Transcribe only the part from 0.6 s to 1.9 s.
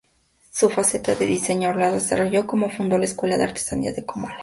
faceta de diseñador